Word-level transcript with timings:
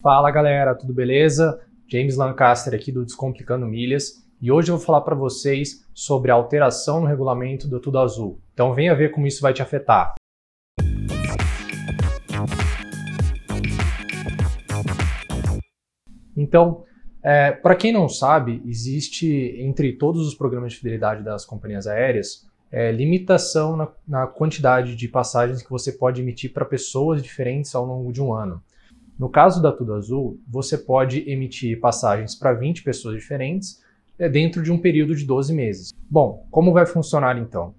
Fala 0.00 0.30
galera, 0.30 0.76
tudo 0.76 0.94
beleza? 0.94 1.60
James 1.88 2.16
Lancaster 2.16 2.72
aqui 2.72 2.92
do 2.92 3.04
Descomplicando 3.04 3.66
Milhas 3.66 4.24
e 4.40 4.48
hoje 4.48 4.70
eu 4.70 4.76
vou 4.76 4.86
falar 4.86 5.00
para 5.00 5.16
vocês 5.16 5.84
sobre 5.92 6.30
a 6.30 6.34
alteração 6.34 7.00
no 7.00 7.06
regulamento 7.08 7.66
do 7.66 7.80
Tudo 7.80 7.98
Azul. 7.98 8.40
Então 8.54 8.72
venha 8.72 8.94
ver 8.94 9.10
como 9.10 9.26
isso 9.26 9.42
vai 9.42 9.52
te 9.52 9.60
afetar. 9.60 10.14
Então, 16.36 16.84
é, 17.20 17.50
para 17.50 17.74
quem 17.74 17.92
não 17.92 18.08
sabe, 18.08 18.62
existe 18.64 19.56
entre 19.58 19.94
todos 19.94 20.24
os 20.28 20.34
programas 20.36 20.74
de 20.74 20.78
fidelidade 20.78 21.24
das 21.24 21.44
companhias 21.44 21.88
aéreas 21.88 22.48
é, 22.70 22.92
limitação 22.92 23.76
na, 23.76 23.88
na 24.06 24.26
quantidade 24.28 24.94
de 24.94 25.08
passagens 25.08 25.60
que 25.60 25.70
você 25.70 25.90
pode 25.90 26.22
emitir 26.22 26.52
para 26.52 26.64
pessoas 26.64 27.20
diferentes 27.20 27.74
ao 27.74 27.84
longo 27.84 28.12
de 28.12 28.22
um 28.22 28.32
ano. 28.32 28.62
No 29.18 29.28
caso 29.28 29.60
da 29.60 29.72
Tudo 29.72 29.94
Azul, 29.94 30.40
você 30.46 30.78
pode 30.78 31.28
emitir 31.28 31.80
passagens 31.80 32.36
para 32.36 32.52
20 32.52 32.84
pessoas 32.84 33.16
diferentes 33.16 33.82
é, 34.16 34.28
dentro 34.28 34.62
de 34.62 34.70
um 34.70 34.78
período 34.78 35.14
de 35.16 35.24
12 35.24 35.52
meses. 35.52 35.92
Bom, 36.08 36.46
como 36.52 36.72
vai 36.72 36.86
funcionar 36.86 37.36
então? 37.36 37.74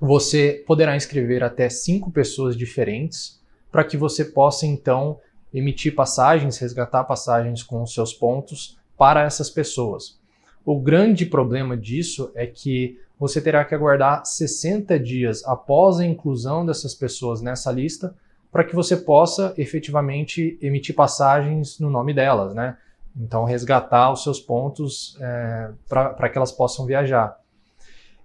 Você 0.00 0.64
poderá 0.66 0.96
inscrever 0.96 1.44
até 1.44 1.68
5 1.68 2.10
pessoas 2.10 2.56
diferentes 2.56 3.40
para 3.70 3.84
que 3.84 3.96
você 3.96 4.24
possa 4.24 4.66
então 4.66 5.20
emitir 5.52 5.94
passagens, 5.94 6.58
resgatar 6.58 7.04
passagens 7.04 7.62
com 7.62 7.80
os 7.80 7.94
seus 7.94 8.12
pontos 8.12 8.76
para 8.98 9.22
essas 9.22 9.48
pessoas. 9.48 10.18
O 10.64 10.80
grande 10.80 11.24
problema 11.24 11.76
disso 11.76 12.32
é 12.34 12.46
que 12.48 12.98
você 13.16 13.40
terá 13.40 13.64
que 13.64 13.76
aguardar 13.76 14.24
60 14.26 14.98
dias 14.98 15.44
após 15.44 16.00
a 16.00 16.04
inclusão 16.04 16.66
dessas 16.66 16.96
pessoas 16.96 17.40
nessa 17.40 17.70
lista 17.70 18.12
para 18.54 18.62
que 18.62 18.72
você 18.72 18.96
possa 18.96 19.52
efetivamente 19.58 20.56
emitir 20.62 20.94
passagens 20.94 21.80
no 21.80 21.90
nome 21.90 22.14
delas, 22.14 22.54
né? 22.54 22.76
Então, 23.16 23.42
resgatar 23.42 24.12
os 24.12 24.22
seus 24.22 24.38
pontos 24.38 25.18
é, 25.20 25.70
para 25.88 26.28
que 26.28 26.38
elas 26.38 26.52
possam 26.52 26.86
viajar. 26.86 27.36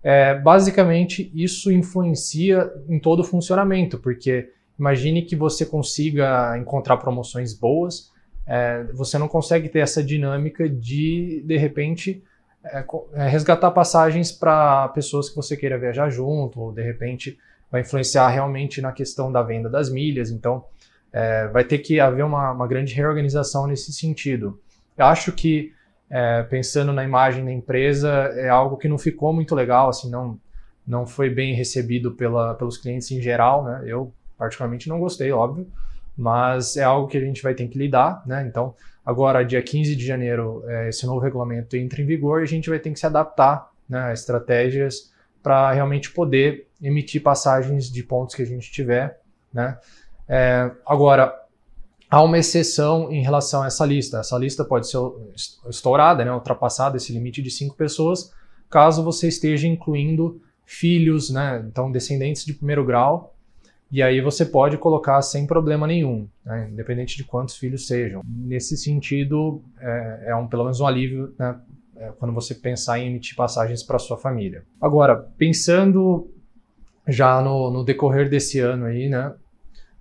É, 0.03 0.35
basicamente, 0.35 1.31
isso 1.33 1.71
influencia 1.71 2.71
em 2.87 2.99
todo 2.99 3.21
o 3.21 3.23
funcionamento, 3.23 3.97
porque 3.97 4.51
imagine 4.77 5.23
que 5.23 5.35
você 5.35 5.65
consiga 5.65 6.55
encontrar 6.59 6.97
promoções 6.97 7.55
boas, 7.55 8.11
é, 8.45 8.83
você 8.93 9.17
não 9.17 9.27
consegue 9.27 9.67
ter 9.67 9.79
essa 9.79 10.03
dinâmica 10.03 10.69
de, 10.69 11.43
de 11.43 11.57
repente, 11.57 12.23
é, 12.65 12.85
é, 13.13 13.27
resgatar 13.27 13.71
passagens 13.71 14.31
para 14.31 14.89
pessoas 14.89 15.29
que 15.29 15.35
você 15.35 15.55
queira 15.55 15.77
viajar 15.77 16.09
junto, 16.09 16.59
ou 16.59 16.71
de 16.73 16.81
repente 16.81 17.37
vai 17.71 17.81
influenciar 17.81 18.27
realmente 18.29 18.81
na 18.81 18.91
questão 18.91 19.31
da 19.31 19.41
venda 19.41 19.69
das 19.69 19.89
milhas. 19.89 20.29
Então, 20.29 20.65
é, 21.11 21.47
vai 21.47 21.63
ter 21.63 21.79
que 21.79 21.99
haver 21.99 22.23
uma, 22.23 22.51
uma, 22.51 22.67
grande 22.67 22.93
reorganização 22.93 23.65
nesse 23.65 23.93
sentido. 23.93 24.59
Eu 24.97 25.05
acho 25.05 25.31
que, 25.31 25.73
é, 26.09 26.43
pensando 26.43 26.91
na 26.91 27.03
imagem 27.03 27.45
da 27.45 27.51
empresa, 27.51 28.09
é 28.35 28.49
algo 28.49 28.77
que 28.77 28.87
não 28.87 28.97
ficou 28.97 29.33
muito 29.33 29.55
legal, 29.55 29.89
assim, 29.89 30.09
não, 30.09 30.39
não 30.85 31.07
foi 31.07 31.29
bem 31.29 31.53
recebido 31.53 32.11
pela, 32.11 32.55
pelos 32.55 32.77
clientes 32.77 33.09
em 33.11 33.21
geral, 33.21 33.63
né? 33.63 33.83
Eu, 33.85 34.13
particularmente, 34.37 34.89
não 34.89 34.99
gostei, 34.99 35.31
óbvio, 35.31 35.67
mas 36.19 36.75
é 36.75 36.83
algo 36.83 37.07
que 37.07 37.17
a 37.17 37.21
gente 37.21 37.41
vai 37.41 37.53
ter 37.53 37.65
que 37.69 37.77
lidar, 37.77 38.21
né? 38.25 38.45
Então, 38.45 38.75
agora, 39.05 39.41
dia 39.41 39.61
15 39.61 39.95
de 39.95 40.05
janeiro, 40.05 40.65
é, 40.67 40.89
esse 40.89 41.05
novo 41.05 41.19
regulamento 41.19 41.77
entra 41.77 42.01
em 42.01 42.05
vigor 42.05 42.41
e 42.41 42.43
a 42.43 42.47
gente 42.47 42.69
vai 42.69 42.77
ter 42.77 42.91
que 42.91 42.99
se 42.99 43.05
adaptar 43.05 43.71
né, 43.87 44.01
a 44.01 44.11
estratégias 44.11 45.13
para 45.41 45.71
realmente 45.71 46.11
poder 46.11 46.67
emitir 46.81 47.23
passagens 47.23 47.89
de 47.89 48.03
pontos 48.03 48.35
que 48.35 48.41
a 48.41 48.45
gente 48.45 48.69
tiver, 48.69 49.21
né? 49.53 49.77
É, 50.27 50.69
agora, 50.85 51.33
há 52.09 52.21
uma 52.21 52.37
exceção 52.37 53.09
em 53.09 53.23
relação 53.23 53.63
a 53.63 53.67
essa 53.67 53.85
lista. 53.85 54.19
Essa 54.19 54.37
lista 54.37 54.65
pode 54.65 54.89
ser 54.89 54.97
estourada, 55.69 56.25
né, 56.25 56.33
ultrapassada 56.33 56.97
esse 56.97 57.13
limite 57.13 57.41
de 57.41 57.49
cinco 57.49 57.77
pessoas, 57.77 58.33
caso 58.69 59.01
você 59.05 59.29
esteja 59.29 59.67
incluindo 59.67 60.41
filhos, 60.65 61.29
né, 61.29 61.65
então 61.65 61.89
descendentes 61.89 62.43
de 62.43 62.53
primeiro 62.53 62.83
grau, 62.83 63.33
e 63.91 64.03
aí 64.03 64.21
você 64.21 64.45
pode 64.45 64.77
colocar 64.77 65.19
sem 65.21 65.47
problema 65.47 65.87
nenhum, 65.87 66.27
né, 66.45 66.69
independente 66.71 67.17
de 67.17 67.23
quantos 67.23 67.57
filhos 67.57 67.87
sejam. 67.87 68.21
Nesse 68.25 68.77
sentido, 68.77 69.63
é, 69.79 70.25
é 70.27 70.35
um, 70.35 70.47
pelo 70.47 70.63
menos 70.63 70.79
um 70.79 70.85
alívio 70.85 71.33
né, 71.39 71.59
é, 71.97 72.11
quando 72.19 72.33
você 72.33 72.53
pensar 72.53 72.99
em 72.99 73.07
emitir 73.07 73.35
passagens 73.35 73.81
para 73.81 73.97
sua 73.97 74.17
família. 74.17 74.63
Agora, 74.79 75.15
pensando 75.37 76.29
já 77.07 77.41
no, 77.41 77.71
no, 77.71 77.83
decorrer 77.83 78.29
desse 78.29 78.59
ano 78.59 78.85
aí, 78.85 79.09
né, 79.09 79.33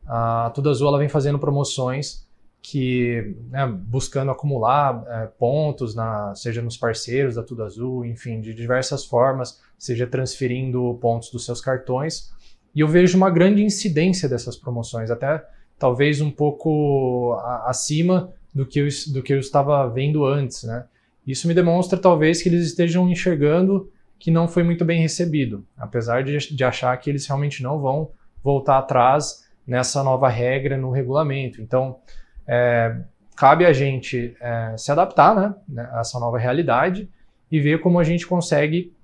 a 0.07 0.51
Tudo 0.55 0.69
Azul 0.69 0.89
ela 0.89 0.99
vem 0.99 1.09
fazendo 1.09 1.39
promoções 1.39 2.29
que, 2.61 3.35
né, 3.51 3.67
buscando 3.67 4.31
acumular 4.31 5.03
é, 5.07 5.27
pontos, 5.27 5.95
na, 5.95 6.35
seja 6.35 6.61
nos 6.61 6.77
parceiros 6.77 7.37
da 7.37 7.43
Tudo 7.43 7.63
Azul, 7.63 8.05
enfim, 8.05 8.43
de 8.43 8.53
diversas 8.53 9.07
formas, 9.07 9.61
seja 9.79 10.07
transferindo 10.07 10.99
pontos 11.01 11.31
dos 11.31 11.47
seus 11.47 11.61
cartões. 11.61 12.31
E 12.79 12.81
eu 12.81 12.87
vejo 12.87 13.17
uma 13.17 13.29
grande 13.29 13.61
incidência 13.61 14.29
dessas 14.29 14.55
promoções, 14.55 15.11
até 15.11 15.45
talvez 15.77 16.21
um 16.21 16.31
pouco 16.31 17.37
acima 17.67 18.33
do 18.55 18.65
que 18.65 18.79
eu, 18.79 18.89
do 19.13 19.21
que 19.21 19.35
eu 19.35 19.41
estava 19.41 19.85
vendo 19.89 20.25
antes, 20.25 20.63
né? 20.63 20.85
Isso 21.27 21.49
me 21.49 21.55
demonstra 21.55 21.99
talvez 21.99 22.41
que 22.41 22.49
eles 22.49 22.65
estejam 22.65 23.09
enxergando 23.09 23.91
que 24.17 24.31
não 24.31 24.47
foi 24.47 24.63
muito 24.63 24.85
bem 24.85 25.03
recebido, 25.03 25.67
apesar 25.77 26.23
de, 26.23 26.39
de 26.39 26.63
achar 26.63 26.97
que 26.99 27.11
eles 27.11 27.27
realmente 27.27 27.65
não 27.65 27.81
vão 27.81 28.13
voltar 28.45 28.79
atrás 28.79 29.49
nessa 29.67 30.05
nova 30.05 30.29
regra 30.29 30.77
no 30.77 30.93
regulamento. 30.93 31.61
Então, 31.61 31.99
é, 32.47 32.97
cabe 33.35 33.67
a 33.67 33.73
gente 33.73 34.37
é, 34.41 34.77
se 34.77 34.93
adaptar 34.93 35.35
né, 35.35 35.55
né 35.69 35.91
a 35.95 35.99
essa 35.99 36.21
nova 36.21 36.39
realidade 36.39 37.11
e 37.51 37.59
ver 37.59 37.81
como 37.81 37.99
a 37.99 38.05
gente 38.05 38.25
consegue 38.25 38.95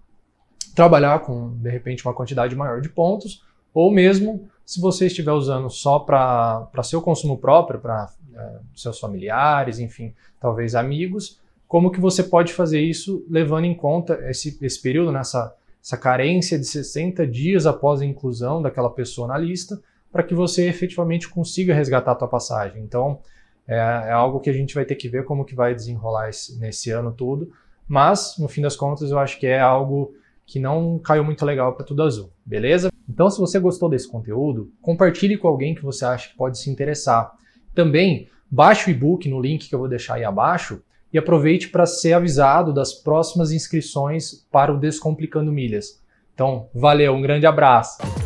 trabalhar 0.77 1.19
com, 1.23 1.57
de 1.57 1.71
repente, 1.71 2.07
uma 2.07 2.15
quantidade 2.15 2.55
maior 2.55 2.81
de 2.81 2.89
pontos, 2.89 3.43
ou 3.75 3.93
mesmo 3.93 4.49
se 4.65 4.81
você 4.81 5.07
estiver 5.07 5.33
usando 5.33 5.69
só 5.69 5.99
para 5.99 6.83
seu 6.83 7.03
consumo 7.03 7.37
próprio, 7.37 7.81
para 7.81 8.11
é, 8.35 8.59
seus 8.75 8.99
familiares, 8.99 9.79
enfim, 9.79 10.15
talvez 10.41 10.75
amigos, 10.75 11.39
como 11.69 11.91
que 11.91 12.01
você 12.01 12.23
pode 12.23 12.53
fazer 12.53 12.81
isso 12.81 13.27
levando 13.29 13.65
em 13.65 13.75
conta 13.75 14.19
esse, 14.31 14.57
esse 14.63 14.81
período, 14.81 15.13
nessa 15.13 15.47
né, 15.47 15.51
essa 15.85 15.99
carência 15.99 16.59
de 16.59 16.65
60 16.65 17.27
dias 17.27 17.67
após 17.67 18.01
a 18.01 18.07
inclusão 18.07 18.63
daquela 18.63 18.89
pessoa 18.89 19.29
na 19.29 19.37
lista, 19.37 19.79
para 20.11 20.23
que 20.23 20.35
você 20.35 20.67
efetivamente 20.67 21.29
consiga 21.29 21.75
resgatar 21.75 22.13
a 22.13 22.15
tua 22.15 22.29
passagem. 22.29 22.83
Então, 22.83 23.21
é, 23.69 23.77
é, 23.77 24.11
algo 24.13 24.41
que 24.41 24.49
a 24.49 24.53
gente 24.53 24.75
vai 24.75 24.87
ter 24.87 24.95
que 24.95 25.11
ver 25.11 25.25
como 25.25 25.45
que 25.45 25.55
vai 25.55 25.75
desenrolar 25.75 26.31
esse, 26.31 26.59
nesse 26.59 26.91
ano 26.91 27.13
todo, 27.13 27.53
mas, 27.87 28.37
no 28.39 28.49
fim 28.49 28.63
das 28.63 28.77
contas, 28.77 29.11
eu 29.11 29.19
acho 29.19 29.39
que 29.39 29.47
é 29.47 29.61
algo 29.61 30.15
que 30.47 30.59
não 30.59 30.99
caiu 30.99 31.25
muito 31.25 31.45
legal 31.45 31.75
para 31.75 31.87
tudo 31.87 32.03
azul, 32.03 32.31
beleza? 32.45 32.91
Então, 33.09 33.31
se 33.31 33.39
você 33.39 33.59
gostou 33.59 33.89
desse 33.89 34.09
conteúdo, 34.09 34.73
compartilhe 34.81 35.37
com 35.37 35.49
alguém 35.49 35.75
que 35.75 35.83
você 35.83 36.05
acha 36.05 36.31
que 36.31 36.37
pode 36.37 36.59
se 36.59 36.71
interessar. 36.71 37.33
Também, 37.75 38.29
baixe 38.51 38.91
o 38.91 38.93
e-book 38.93 39.29
no 39.29 39.41
link 39.41 39.69
que 39.69 39.75
eu 39.75 39.79
vou 39.79 39.89
deixar 39.89 40.15
aí 40.15 40.25
abaixo, 40.25 40.83
e 41.15 41.19
aproveite 41.19 41.69
para 41.69 41.87
ser 41.87 42.13
avisado 42.13 42.75
das 42.75 42.93
próximas 42.93 43.53
inscrições 43.53 44.45
para 44.51 44.75
o 44.75 44.81
Descomplicando 44.81 45.53
Milhas. 45.53 46.03
Então, 46.35 46.69
valeu, 46.75 47.15
um 47.15 47.23
grande 47.23 47.47
abraço! 47.47 48.24